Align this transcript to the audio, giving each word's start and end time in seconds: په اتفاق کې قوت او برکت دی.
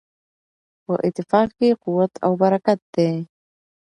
په 0.83 0.93
اتفاق 1.07 1.47
کې 1.57 1.69
قوت 1.83 2.13
او 2.25 2.31
برکت 2.41 2.79
دی. 2.95 3.11